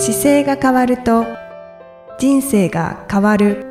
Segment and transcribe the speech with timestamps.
[0.00, 1.26] 姿勢が変わると
[2.20, 3.66] 人生が変わる。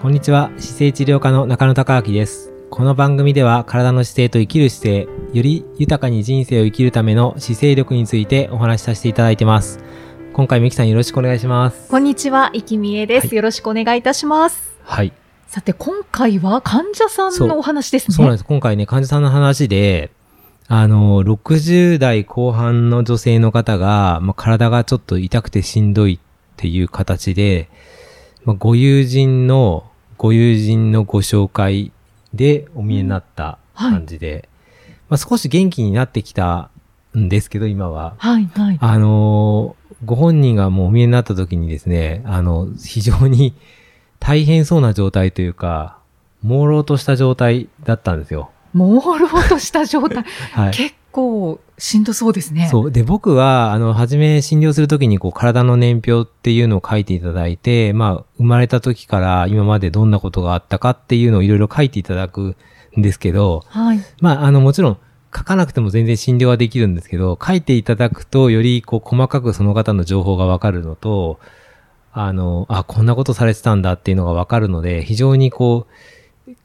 [0.00, 0.52] こんにちは。
[0.58, 2.52] 姿勢治療科の中野孝明です。
[2.70, 9.80] この番組では体の姿勢と生きる姿勢より豊かに人生を生きるための姿勢力についてお話しさせていただいてます。
[10.32, 11.88] 今回みきさんよろしくお願いします。
[11.88, 13.36] こんにちは、いきみえです、はい。
[13.36, 14.70] よろしくお願いいたします。
[14.84, 15.12] はい。
[15.48, 18.14] さて、今回は患者さんのお話ですね。
[18.14, 18.44] そうなんです。
[18.44, 20.12] 今回ね患者さんの話で
[20.72, 26.18] あの60代後半の女性の方が、まあ、体がちょっと痛くてしんどいっ
[26.56, 27.68] ていう形で、
[28.44, 31.90] まあ、ご友人のご友人のご紹介
[32.34, 34.48] でお見えになった感じで、
[35.08, 36.70] まあ、少し元気になってきた
[37.18, 38.78] んですけど今ははい、はい。
[38.80, 43.54] あのーご本人がもうお見えになった時にですね、あの、非常に
[44.18, 45.98] 大変そうな状態というか、
[46.42, 48.50] 朦朧とした状態だったんですよ。
[48.74, 50.24] 朦朧とした状態。
[50.52, 50.72] はい。
[50.72, 52.68] 結構しんどそうですね。
[52.70, 52.90] そう。
[52.90, 62.54] で、僕は、あの、初め診療するときに、こう、体の年表っていうのを書いていただいて、まあ、生まれた時から今までどんなことがあったかっていうのをいろいろ書いていただく
[62.98, 64.00] んですけど、はい。
[64.20, 64.98] まあ、あの、もちろん、
[65.34, 71.38] 書かなくても全然診療はできるんですけど、書いていただくと、より、こう、細かくその方の情報がわかるのと、
[72.12, 75.92] あの、あ、こんなことされてたんだっていうのがわかるので、非常にこう、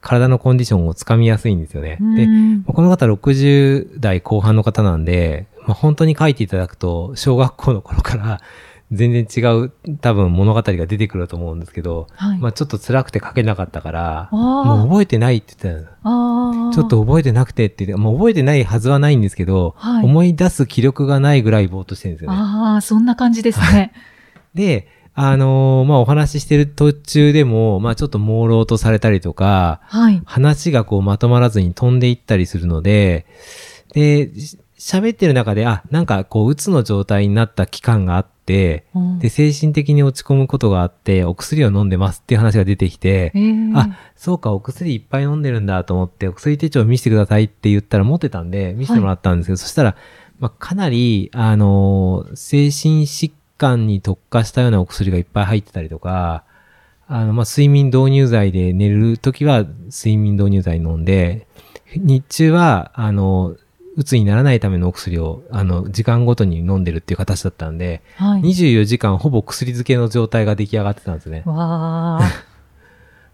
[0.00, 1.98] 体のコンディションをつかみやすいんですよね。
[2.16, 8.40] で、うんこの方60代後半の方なんで、まあ、本当に書いていただくと、小学校の頃から
[8.92, 12.38] 全然違う多分物語が出てくると思うんですけど、はい。
[12.38, 15.90] まあ、ちょっと辛くて書けなかったから、もう覚えてないって言ってた
[16.72, 22.36] ちょっと覚えてなくてって言って、もう覚えてないはずはないんですけど、はい思い出す気力がないぐらいぼーっとしてるんですよね。
[22.38, 23.92] ああ、そんな感じですね。
[24.54, 24.88] で、
[25.18, 30.22] あのーまあ、お話ししてる途中でも、まあ、ちょっと朦朧とされたりとか、はい。
[30.26, 33.24] 話がこうまとまらずに飛んでいったりするので、
[33.94, 49.96] で、し喋ってる中で、あ、なんかこう、うつの状態になった期間があって、うんで、精神的に落ち込むことがあって、お薬を飲んでますっていう話が出てきて、えーあ、そうか、お薬いっぱい飲んでるんだと思って、お薬手帳見せてくださいって言ったら持ってたんで、見せてもらったんですけど、そしたら、
[50.38, 56.44] まあ、かなり、あのー精神疾患に特化したようなお薬がいっぱい入ってたりとか、
[57.08, 61.46] あの、ま、睡眠導入剤で寝るときは睡眠導入剤飲んで、
[61.94, 63.56] 日中は、あの、
[63.96, 68.42] うつにならないためのお薬を、あの、時間ごとに飲んでるっていう形だったんで、はい。
[68.42, 71.42] 24時間ほぼ薬漬けの状態が出来上がってたんですね。
[71.46, 72.20] わ。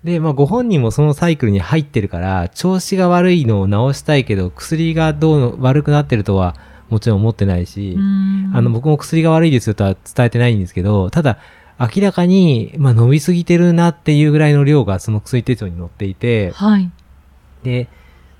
[0.05, 6.55] で、まあ、ご本人もそのサイクルに入ってるから、調子が悪いのを治したいけど、薬がどうの悪くなってるとは
[6.93, 7.97] もちろん思ってないし、
[8.53, 11.39] あの、僕も薬が悪いですよとは伝えてないんですけど、ただ、
[11.81, 16.91] 明らかに、まあ、飲みすぎてるなっていうぐらいの量がその薬手帳に載っていて、はい。
[17.65, 17.89] で、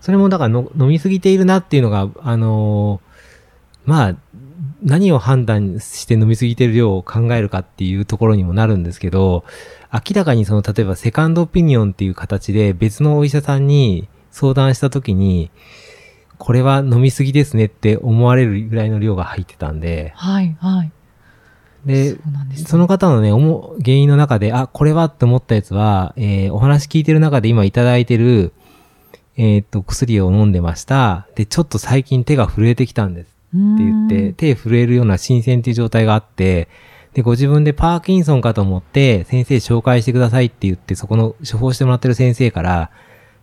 [0.01, 3.13] それもだからの飲みすぎているなっていうのが、あのー
[3.85, 4.17] まあ、
[4.83, 9.45] 何を判断して飲みすぎてる量を考えるかっていうところにもなるんですけど、
[9.93, 15.51] 明らかにその、例えばセカンドオピニオンっていう形で別のお医者さんに相談したときに、
[16.43, 20.57] これは飲みすぎですねって思われるぐらいの量が入ってたんで、はい。
[20.59, 20.91] はい。
[21.87, 28.53] でそ、ねその方のね、思う原因の中で、あ、これはって思ったやつは、えーお話聞いてる中で今いただいてる、
[29.37, 31.29] えーっと、薬を飲んでました。
[31.37, 36.67] で、ちょっと最近手が震えてきたんですって言って、うん手震えるような新鮮っていう状態があって、
[37.15, 42.91] で、ご自分でパーキンソンかと思って、先生紹介してくださいって言って、そこの処方してもらってる先生から、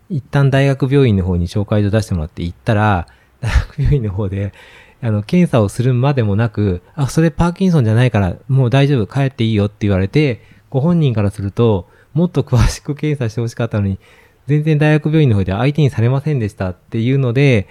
[0.09, 3.08] 一旦大学病院の方に紹介状出してもらって行ったら、
[3.42, 4.53] 大学病院の方で、
[5.02, 14.00] あの、検査をするまでもなく、あ、それパーキンソンじゃないから、もう大丈夫、帰っていいよって言われて、ご本人からすると、もっと詳しく検査してほしかったのに、
[14.48, 17.68] 全然大学病院の方で相手にされませんでしたっていうので、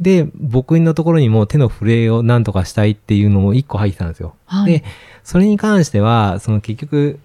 [0.00, 4.34] で、僕のところにも手の震えを何とかしたいっていうのも一個入ってたんですよ。
[4.46, 4.84] はいで、
[5.24, 7.18] それに関しては、その結局、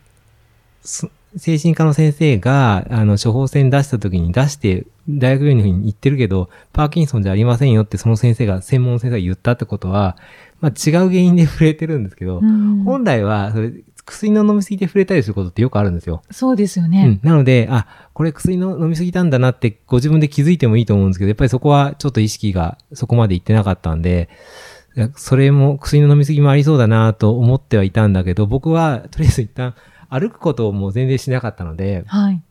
[0.84, 10.18] そ精神科の先生が、あの、処方箋出した時に出して、大学病院に行ってるけど、パーキンソンじゃありませんよってその先生が、専門先生が言ったってことは、
[10.62, 13.72] まあ違う原因で震えてるんですけど、うん本来は、それ、
[14.06, 16.22] 薬の飲みすぎて震えたりすることってよくあるんですよ。
[16.30, 17.30] そうですよねうん。。
[17.30, 24.30] なので、あ、これ薬の飲みすぎたんだなってご自分で気づいてもいいと思うんですけど、やっぱりそこはちょっと意識がそこまでいってなかったんで、
[25.16, 29.74] それも薬の飲みすぎもありそうだなと思ってはいたんだけど、僕はとりあえず一旦
[30.20, 32.42] 歩くことをもう全然しなかったので、はい。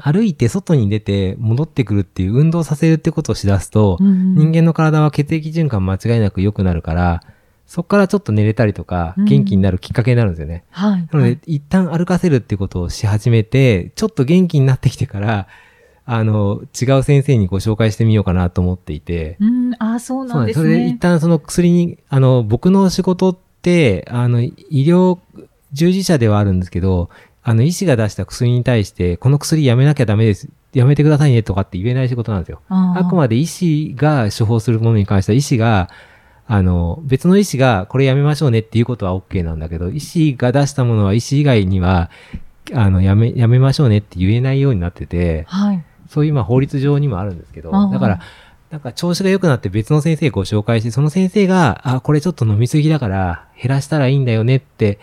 [0.00, 7.22] 歩いて外に出て戻ってくるっていう運動させるってことをしだすと、うん人間の体は血液循環間違いなく良くなるから、
[7.66, 10.64] そこからちょっと寝れたりとか、うん元気になるきっかけになるんですよね。
[10.70, 11.08] はい。
[11.12, 15.46] なので、一旦歩かせるってことをし始めて、ちょっと元気になってきてから、
[16.06, 19.36] あの、違う先生にご紹介してみようかなと思っていて。
[19.40, 20.98] うん、ああ、そうなんですそれで一ね。
[21.00, 25.18] 旦その薬に、あの、僕の仕事って、あの、医療
[25.74, 27.10] 従事者ではあるんですけど、
[27.42, 30.48] あの、医師が出した薬に対して、この薬やめなきゃダメです。
[30.72, 32.62] やめてくださいねとかって言えない仕事なんですよ。
[32.68, 35.90] ああくまで医師が処方するものに関しては、医師が、
[36.46, 42.10] あの、別の医師がこれやめましょうねっていうことは OK なんだけど、医師が出したものは医師以外には、
[42.72, 45.84] あの、やめ、やめましょうねって言えないようになってて、はい。
[46.08, 48.20] そういうまあ法律上にもあるんですけど、だから、
[48.70, 54.98] なんか調子が良くなって別の先生ご紹介して、その先生が、あ、これちょっと飲みすぎだから減らしたらいいんだよねって、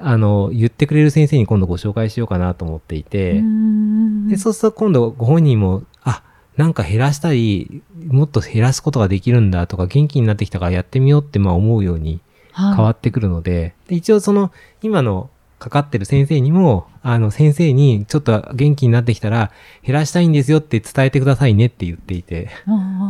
[0.00, 4.28] あの、言ってくれる先生に今度ご紹介しようかなと思っていて、うん。
[4.28, 6.22] で、そうすると今度ご本人も、あ、
[6.56, 12.20] なんか減らしたり、もっと減らすことができるんだとか、元気になってきたからやってみようってまあ思うように
[12.52, 12.76] はい。
[12.76, 14.50] 変わってくるので、で一応その、
[14.82, 19.52] 今のかかってる先生にも、あの、先生にちょっと元気になってきたら、
[19.82, 22.50] 減らしたいんですよって伝えてくださいねって言っていて、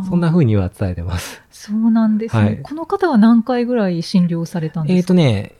[0.07, 1.41] そんな風には伝えてます。
[1.51, 2.59] そうなんですね、はい。
[2.61, 5.07] この方は何回ぐらい診療されたんえっ、ですか？
[5.09, 5.53] とね、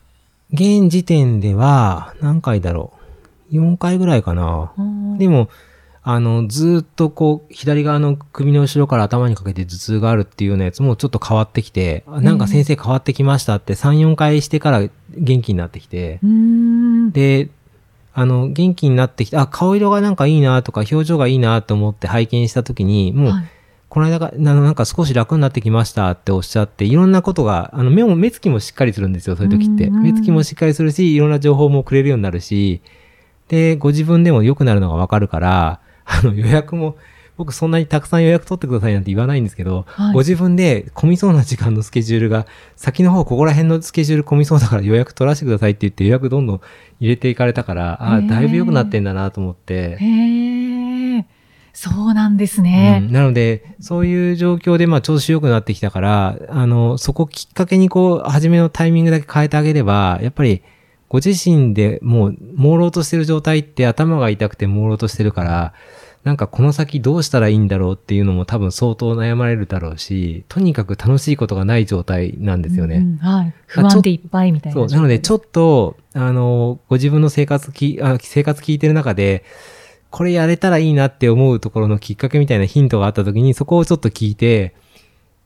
[0.54, 2.94] 現時点では、何回だろ
[3.52, 4.72] う？4回ぐらいかな。
[5.18, 5.50] でも、
[6.04, 16.20] あの、ずーっとこう、左側の首の後ろから頭にかけて頭痛があるっていうようなやつもちょっと変わってきて、あなんか先生変わってきましたって3、4回してから元気になってきて。
[17.12, 17.50] で、
[18.14, 23.46] あの、元気になってきて、あ、顔色がなんかいいなとか、表情がいいなと思って拝見したときに、もう、はい
[23.94, 29.86] この間が、ななんか少し楽になってきましたっておっしゃって、いろんなことが、あの、目も、目つきもしっかりするんですよ、そういう時って。
[29.86, 29.96] うん。
[29.98, 32.82] うん目つきもしっかりするし、いろんな情報もくれるようになるし、
[33.50, 36.96] で、ご自分でも良くなるのがわかるから、あの、予約も、
[37.38, 40.14] 僕そんなにたくさん予約取ってくださいなんて言わないんですけど、はい。
[40.14, 46.62] ご自分で混みそうな時間のスケジュールが、先の方ここら辺のスケジュール混みそうだから予約取らせてくださいって言って予約どんどん
[47.00, 49.98] 入れていかれたから、ああ、だいぶ良くなってんだなと思って。
[50.00, 50.53] へえ、
[51.74, 53.02] そうなんですね。
[53.04, 60.62] うん、なので、そういう状況で、まあ、調子良くなってきたから、あの、そこきっかけにこう、初めのタイミングだけ変えてあげれば、やっぱり、
[61.10, 65.74] ご自身でもう、朦朧としてる状態って頭が痛くて朦朧としてるから、
[66.24, 72.98] なんかこの先どうしたらいいんだろうっていうのも多分相当悩まれるだろうし、とにかく楽しいことがない状態なんですよね。
[72.98, 73.54] うんうんはい。
[73.68, 74.88] 不安でいっぱいみたいなそう。
[74.88, 79.44] なので、ちょっと、あの、ご自分の生活き、あ生活聞いてる中で、
[80.14, 84.76] これやれたらいいなって思うところのきっかけみたいなヒントがあった時に、そこをちょっと聞いて、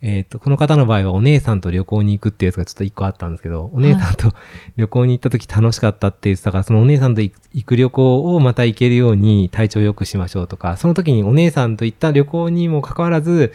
[0.02, 4.34] えっ、と、この方の場合はお姉さんと旅行に行くっていうやつがちょっと一個あったんですけど、お姉さんと
[4.75, 13.54] 旅行に行った時楽しかったって言ってたから、そのお姉さんと行行く旅行をまた行けるように体調良くしましょうとか、その時にお姉さんと行った旅行にもかかわらず、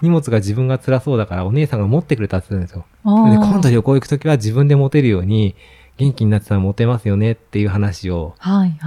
[0.00, 3.30] 荷物が自分が辛そうだからお姉さんが持ってくれたって言ってたんですよ。
[3.30, 5.56] で、今度旅行行くときは自分で持てるように、
[6.02, 8.34] 元気になってたら持てますよねっていう話を。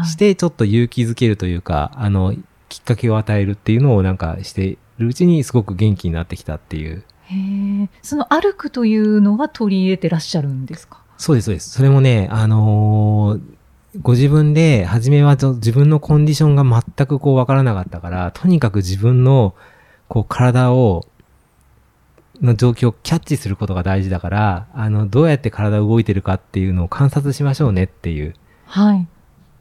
[0.06, 2.36] して、ちょっと勇気づけるというか、あの、
[2.68, 7.04] きっかけを与えるっていうのをなんかしてるうちにすごく元気になってきたっていう。
[7.24, 7.36] へ
[7.84, 7.90] え。
[8.02, 11.00] その歩くというのは取り入れてらっしゃるんですか？
[11.18, 11.70] そうです、そうです。
[11.70, 13.42] それもね、あのー
[14.02, 19.56] ご自分で、初めは自分のコンディションが全くこうわからなかったから、とにかく自分の、
[20.10, 21.08] こう体を、
[22.42, 28.34] の状況をキャッチすることが大事だから、あの、どうやって体が動いてるかっていうのを観察しましょうねっていう。
[28.66, 29.08] はい。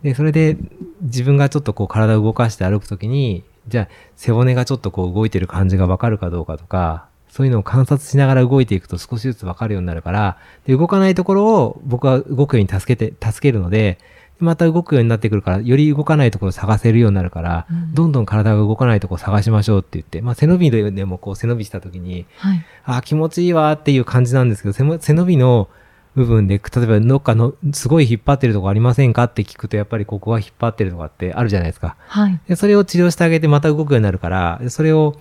[0.03, 0.57] で、それで
[1.03, 13.99] 自分がちょっとこう体を動かして歩くときに、じゃあ背骨がちょっとこう動いてる感じがわかるかどうかとか、そういうのを観察しながら動いていくと少しずつわかるようになるから、で、動かないところを僕は動くように助けて、助けるので、
[14.39, 22.65] また動くようになってくるから、より動かないところを探せるようになるから、うんどんどん体が動かないところを探しましょうって言って、まあ背伸びでもこう背伸びしたときに、はい。
[22.85, 25.69] あー気持ちいいわーっていう感じなんですけど、背伸びの
[26.17, 31.97] 部分で、例えばどっかのすごい引っ張ってるとこありませんかって聞くと、やっぱりここが引っ張ってるとかってあるじゃないですか。
[32.07, 32.41] はい。
[32.49, 35.17] でそれを治療してあげてまた動くようになるから、でそれを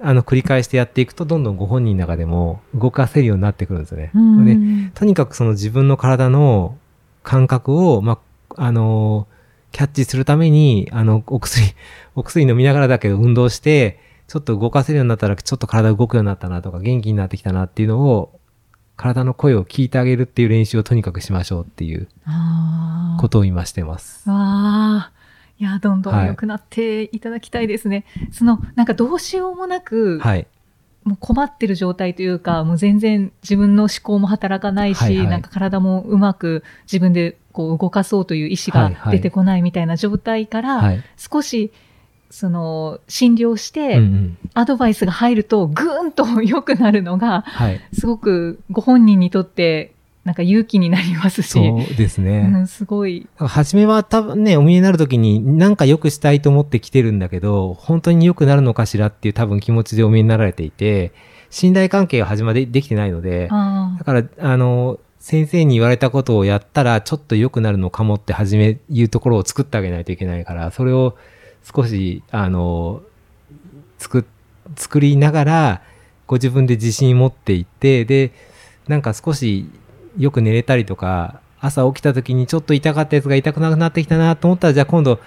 [0.00, 4.10] あの繰り返してやっていくと、どんどんご本人の中でも動かせるようになってくるんですよね。
[4.14, 6.76] うんでとにかくその自分の体の
[7.22, 8.18] 感覚を、まあ、
[8.56, 9.26] あの
[9.72, 11.74] キャッチするために、あの、お薬、
[12.14, 18.38] お薬飲みながらだけど運動して、ちょっと動かせるようになったら、ちょっと体動くようになったなとか、元気になってきたなっていうのを、
[18.96, 22.08] 体の声を聞いてあげるっていう練習をとにかくしましょうっていう。
[23.18, 24.24] ことを今してます。
[24.30, 25.22] ああ。
[25.58, 28.04] いや、どんどんはい良くなっていただきたいですね。
[28.30, 30.46] その、なんかどうしようもなく、はい。
[31.04, 41.02] もう困ってる状態というか、もう全然自分の思考も働かないし、はいはいなんか体もうまく自分でこう動かそうという意思がはいはい出てこないみたいな状態から、はい。
[41.16, 41.72] 少し、
[42.30, 44.00] その、診療して。
[44.54, 47.80] アドバイスが入ると、ぐーんと良くなるのが、はい。
[47.92, 49.92] すごくご本人にとって
[50.24, 51.48] なんか勇気になりますし。
[51.48, 52.50] そうですね。
[52.54, 53.26] うん、すごい。
[53.36, 61.12] 初めは多分ね、お見えになるときになんか良くしたいと思って来てるんだけど、本当に良くなるのかしらっていう多分気持ちでお見えになられていて、
[61.50, 71.16] 信頼関係が始まりできてないので、あだから、あの、先生に言われたことをやったらちょっと良くなるのかもって初め言うところを作ってあげないといけないから、それを
[71.64, 73.02] 少し、あの、
[73.98, 74.24] 作、
[74.76, 75.82] 作りながら、
[76.28, 78.32] ご自分で自信持っていって、で、
[78.88, 79.66] なんか少し
[80.18, 85.20] よく寝れたりとか、朝起きた時にちょっと痛かったやつが痛くなくなってきたなと思ったら、じゃあ今度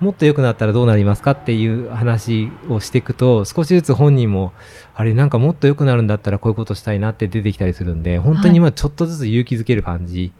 [0.00, 4.52] もっと良くなったらどうなりますかっていう話をしていくと、少しずつ本人も、
[4.94, 10.32] あれなんかもっと良くなるんだったらこういうことしたいなって出てきたりするんで、本当にまあちょっとずつ勇気づける感じ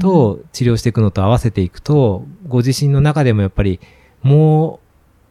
[0.00, 3.80] と治療していくのと合わせていくと、ご自身の中でもやっぱり
[4.22, 4.83] もう、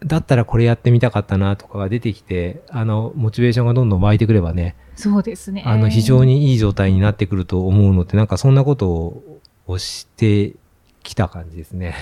[0.05, 5.63] だったらこれやってみたかったなとかが出てきて、あの、モチベーションがどんどん湧いてくればね、そうですね。
[5.65, 10.55] あの、非常にいい状態になってくると思うのって、なんかそんなことををして
[11.03, 11.95] きた感じですね。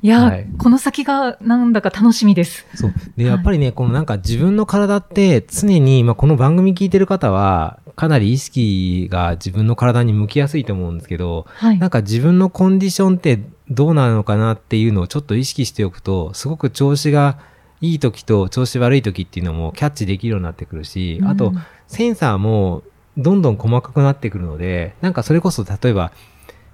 [0.00, 2.64] いや、はいこの先がなんだか楽しみです。
[2.74, 2.92] そう。
[3.16, 11.78] で、はいやっぱりね、このなんか自分の体って常に、まあ、この番組聞いてる方は、かなり意識が自分の体に向きやすいと思うんですけど、はい。
[11.80, 13.40] なんか自分のコンディションって
[13.70, 17.40] どうなのかなっていうのをちょっと意識しておくと、すごく調子が
[17.80, 22.84] いい時と調子悪い時っていうのもキャッチできるようになってくるし、あとうん、センサーも
[23.16, 26.12] どんどん細かくなってくるので、なんかそれこそ例えば、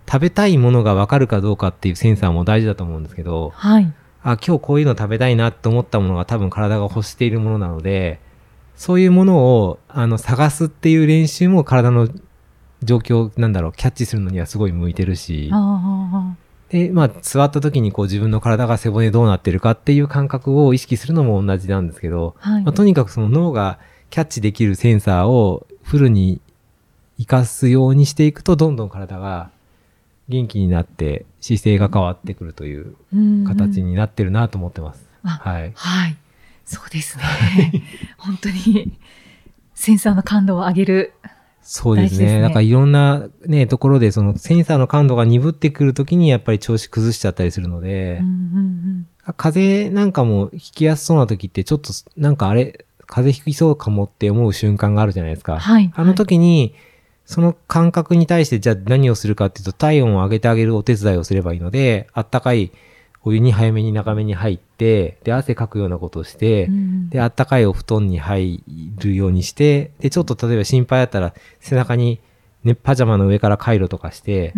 [0.06, 3.90] 食べたいものがわかるかどうかっていうセンサーも大事だと思うんですけど、はい。
[4.22, 8.20] あ、今日こういうの食べたいなと思ったものが多分体が欲しているものなので、
[8.76, 12.08] そういうものを、あの、探すっていう練習も体の
[12.82, 16.36] 状況、なんだろう、キャッチするのにはすごい向いてるし、あ
[16.70, 22.64] で、まあ、座った時にこう自分の体が背骨どうなってるかっていう感覚を意識するのも同じなんですけど、あ、はい。
[22.64, 23.78] まあ、とにかくその脳が
[24.10, 26.40] キャッチできるセンサーをフルに
[27.16, 29.50] 活かすようにしていくと、どんどん体が
[30.28, 35.06] 元気になって姿勢が変わってくるといううん形になってるなと思ってます。
[35.22, 35.72] あはい。
[35.74, 36.16] はい。
[36.64, 37.82] そうですね。
[38.18, 38.92] 本当に、
[39.74, 41.12] センサーの感度を上げる。
[41.62, 42.28] そうですね。
[42.28, 49.06] すねなんかいろんなね、ところでそのセンサーの感度が鈍ってくるときにやっぱり調子崩しちゃったりするので、うんうん
[49.38, 55.54] 風邪なんかも引きやすそうな時ってちょっとなんかあれ、風邪ひきそうかもって思う瞬間があるじゃないですか。
[55.54, 55.90] うんはい。
[55.94, 56.74] あの時に、
[57.24, 62.70] その感覚に対してじゃあ何をするかっていうと体温を上げてあげるお手伝いをすればいいので、あったかい
[63.24, 67.08] お湯に早めに長めに入って、で、汗かくようなことをして、うん。
[67.08, 68.62] で、あったかいお布団に入
[68.98, 72.20] るようにして、で、ちょっと例えば心配だったら背中に
[72.64, 74.52] ね、パジャマの上からカイロとかして、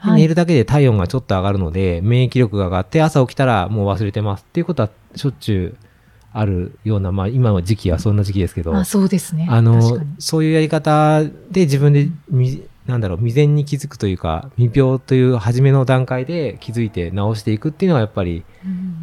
[0.00, 0.20] はい。
[0.22, 5.86] 寝るだけで体温がちょっと上がるので、免疫力が上がって朝起きたらもう忘れてますっていうことはしょっちゅう
[6.32, 9.46] あるような、まあ今の時期はそんな時期ですけど、あそうですね。
[9.48, 18.44] あのそういうやり方で自分でみ、なんだろう、未然に気づくというか、未病という初めの段階で気づいて治していくっていうのはやっぱり、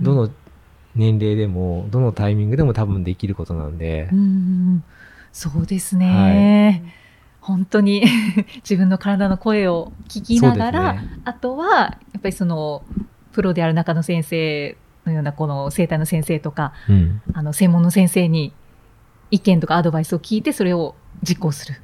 [0.01, 0.29] どの
[0.95, 4.83] 年齢でも、どのタイミングでも多分できることなんでうん、うん
[5.31, 6.83] そうですね。
[7.39, 8.03] 本当に
[8.69, 12.83] 自分の体の声を聞きながら、ねあとはやっぱりその
[13.31, 17.21] プロである中野先生のようなこの生体の先生とかうん。
[17.33, 18.53] あの専門の先生に
[19.31, 21.81] 意見とかアドバイスを聞いてそれを実行する。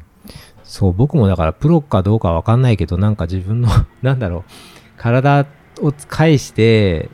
[0.67, 3.69] そう、僕もだからプロかどうかわかんないけど、なんか自分の、
[4.03, 4.51] なんだろう、
[4.97, 5.45] 体
[5.79, 7.09] を介して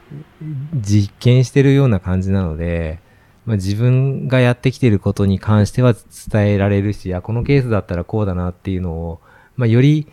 [0.73, 2.99] 実験してるような感じなので、
[3.45, 5.93] まあ、自分がやってきてることに関しては
[6.31, 9.19] 伝えられるし、あ、このケースだったらこうだなっていうのを、
[9.55, 10.07] まあ、より、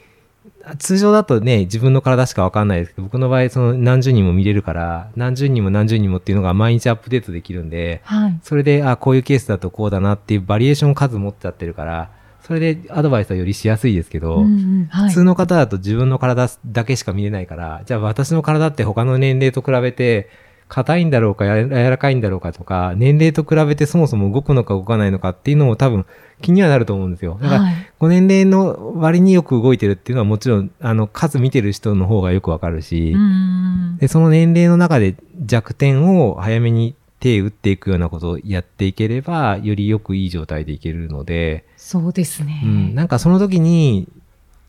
[0.78, 8.40] 通常だとね、自分の体しかわかんないですけど、僕の場合、その何十人も見れるから、何十人も何十人もっていうのが毎日アップデートできるんで、はい。
[8.42, 12.10] それで、あ、こういうケースだとこうだなっていうバリエーション数持っちゃってるから、
[12.42, 15.08] それでアドバイスはよりしやすいですけど、うんうんはい。
[15.08, 20.28] 普通の方だと自分の体だけしか見れないから、じゃあ私の体って他の年齢と比べて、
[20.70, 26.06] 硬いんだろうか、や柔らかいんだろうかとか、年齢と比べてそもそも動くのか動かないのかっていうのも多分
[26.40, 27.38] 気にはなると思うんですよ。
[27.42, 27.74] だから、はい。
[27.98, 33.16] ご年齢の割によく動いてるっていうのはもちろん、あの、数見てる人の方がよくわかるし、
[33.98, 42.60] で、その年齢の中で弱点を早めに手打っていくようなことをやっていければ、よりよくいい状態でいけるので、そうですね。
[42.62, 44.06] うん、なんかその時に、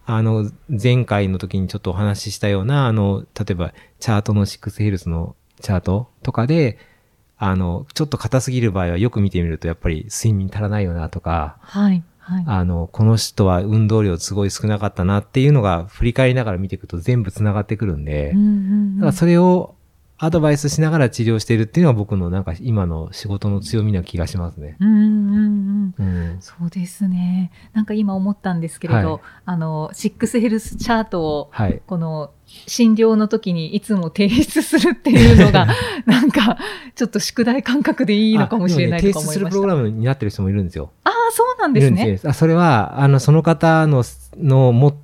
[0.08, 6.80] あの、前回の時にちょっとお話ししたような、あの、例えば、チャートの6ヘルスのチャートとかで、
[7.38, 12.04] あの、ちょっと硬すぎる場合はよく見てみると、やっぱり睡眠足らないよなとか、はい。
[12.18, 12.44] はい。
[12.48, 19.75] あの、この人は運動量すごい少なかったなっていうのが振り返りながら見ていくと全部繋がってくるんで、うんうんうんだからそれを
[20.24, 24.78] アドバイスしながら治療しているっていうのは僕のなんか今の仕事の強みな気がしますね。
[24.80, 26.04] うんうんうんんう
[26.36, 27.51] んそうですね。
[27.74, 31.82] なんか今思ったんですけれど、はいあの、シックスヘルスチャートを、はい。
[31.88, 35.66] この診療の時にいつも提出するっていうのが、
[36.06, 36.56] なんか、
[36.94, 39.44] ちょっと宿題感覚でいいのかもしれないあでとか思いました。
[39.44, 40.92] もね提出するプログラムになってる人もいるんですよ。
[41.04, 42.20] ああ、そうなんですね。
[42.24, 44.04] あそれは、あの、その方の、
[44.38, 44.96] の持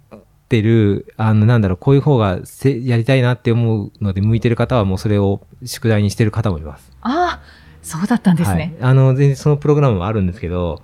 [0.48, 6.89] ってる、あの、なんだろう、こういう方がせやりたいなって思うので、向いてる方はもうそれを宿題にしてる方もいます。
[7.01, 7.44] ああ、
[7.84, 8.75] そうだったんですね。
[8.80, 8.92] はい。
[8.92, 10.82] あの、全然そのプログラムもあるんですけど、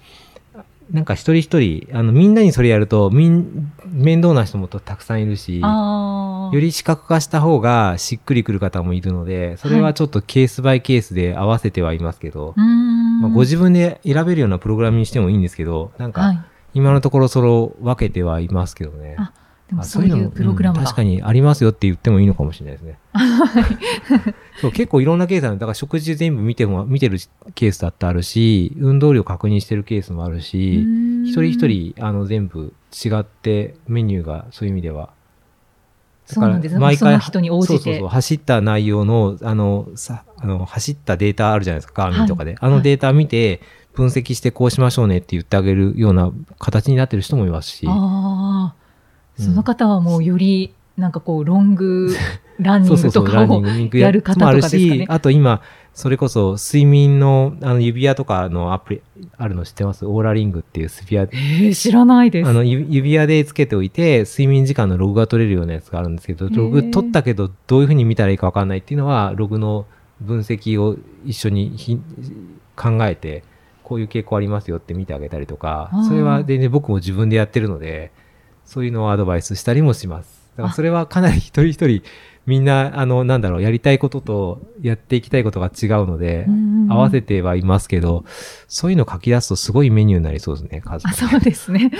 [0.91, 5.61] なんか一人一人、あの、みんなにそれやると、みん、面倒な人もたくさんいるし。
[5.61, 13.21] より視覚化した方がしっくりくる方もいるので、それはちょっとケースバイケースで合わせてはいますけど、うーん。
[13.21, 16.39] まあ、ご自分で選べるようなプログラムにしてもいいんですけど、なんか、はい。
[16.73, 19.15] 今のところそれを分けてはいますけどね。
[19.17, 19.42] あでもあ
[19.81, 20.81] そういうプログラムが。
[20.81, 22.99] うん確かにありますよって言ってもいいのかもしれないですね。
[24.61, 25.57] そう結構いろんなケースある。
[25.57, 27.17] だから食事全部見ても、見てる
[27.55, 30.85] ケースだってあるし、運動量確認してるケースもあるし、
[31.23, 35.09] 一人一人、あの、全部違ってメニューがそういう意味では。
[36.25, 42.55] そうなんですね毎回、その人に応じてそうそうそう走った内容の、あの、さ、あの、走ったデータあるじゃないですか、ガーミンとかで。
[42.59, 43.61] あのデータ見て、
[43.93, 47.85] 分析してこうしましょうねって言ってあげるような形になってる人もいますし。
[47.87, 48.73] あ
[49.37, 52.09] その方はもうより、なんかこ う、ロング
[52.59, 53.63] ランニングとかを
[53.93, 55.05] やる方とかですかねもあるし、。
[55.09, 55.61] あと今、
[55.93, 59.01] それこそ睡眠のあの指輪とかのアプリ
[59.37, 60.05] あるの知ってます？
[60.05, 61.23] オーラリングっていう指輪。
[61.23, 62.49] えー、知らないです。
[62.49, 69.85] あの指指輪でつけておいて、睡眠時間のログが取れるようなやつがあるんですけど、ログ取ったけど、どういうふうに見たらいいかわかんないっていうのは、ログの
[70.21, 71.99] 分析を一緒にひ
[72.75, 73.43] 考えて、
[73.83, 78.11] こういう傾向ありますよって見てあげたりとかそれは全然僕も自分でやってるので、
[78.65, 80.43] そういうのをアドバイスしたりもします。
[80.57, 82.03] だからそれはかなり一人一人、
[82.45, 86.45] みんな、あの、なんだろう、やりたいこととやっていきたいことが違うので、
[86.89, 88.25] 合わせてはいますけど、
[88.67, 91.91] そういうの書き出すとすごいメニューになりそうですね、数そうですね。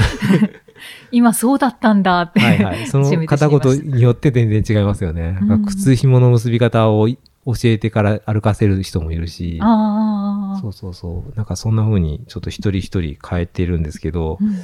[1.12, 2.42] 今そうだったんだって。
[2.42, 2.88] はいはい。
[2.88, 5.40] その 片言によって全然違いますよね。
[5.68, 10.60] 靴紐の結び方をい教えてから歩かせる人もいるし、ああ。
[10.62, 11.36] そうそうそう。
[11.36, 14.56] なんかそんな風にちょっと一人一人変えてるんですけど、うんうん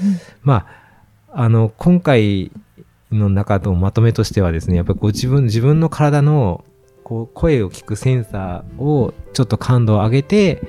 [0.43, 0.65] まあ、
[1.33, 2.51] あの、今回
[3.11, 6.63] の中のまとめとしてはですね、やっぱりご自分、自分の体の
[7.03, 10.61] こう声を聞くセンサーをちょっと感度を上げて、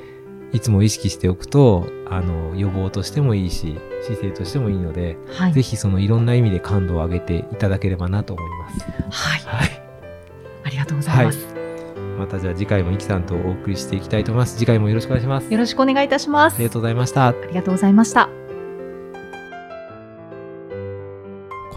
[0.53, 5.53] いつも意識しておくと、あの、予防としてもいいし、姿勢としてもいいので、はい。
[5.53, 8.81] ぜひそのいろんな意味で感度を上げていただければなと思います。
[9.11, 9.41] はい。
[9.43, 9.83] はい。
[10.65, 11.47] ありがとうございます。
[12.19, 14.59] またじゃあ次回もイキさんとお送りしていきたいと思います。
[14.59, 15.51] 次回もよろしくお願いします。
[15.51, 16.55] よろしくお願いいたします。
[16.55, 17.29] ありがとうございました。
[17.29, 18.50] ありがとうございました。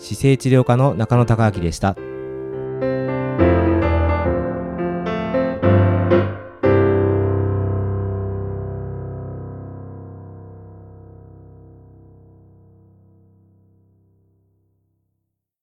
[0.00, 1.94] 姿勢治療科の中野孝明でした。